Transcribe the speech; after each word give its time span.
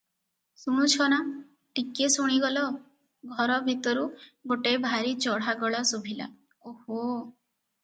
ଶୁଣୁଛ 0.59 1.07
ନା– 1.13 1.19
ଟିକିଏ 1.79 2.07
ଶୁଣିଗଲ!” 2.13 2.63
ଘର 3.35 3.59
ଭିତରୁ 3.69 4.07
ଗୋଟାଏ 4.55 4.83
ଭାରି 4.89 5.15
ଚଢ଼ା 5.29 5.57
ଗଳା 5.63 5.85
ଶୁଭିଲା, 5.93 6.31
“ଓହୋ! 6.75 7.01